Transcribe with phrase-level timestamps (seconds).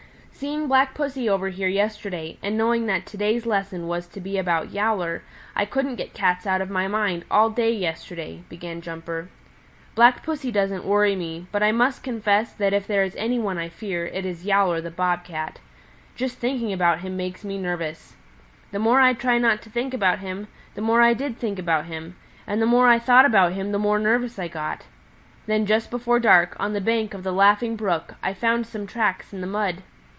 [0.33, 4.39] "Seeing Black Pussy over here yesterday, and knowing that to day's lesson was to be
[4.39, 5.21] about Yowler,
[5.55, 9.29] I couldn't get cats out of my mind all day yesterday," began Jumper.
[9.93, 13.59] "Black Pussy doesn't worry me, but I must confess that if there is any one
[13.59, 15.59] I fear, it is Yowler the Bob Cat.
[16.15, 18.15] Just thinking about him make me nervous.
[18.71, 21.85] The more I tried not to think about him, the more I did think about
[21.85, 22.15] him,
[22.47, 24.85] and the more I thought about him, the more nervous I got.
[25.45, 29.31] Then just before dark, on the bank of the Laughing Brook, I found some tracks
[29.31, 29.83] in the mud.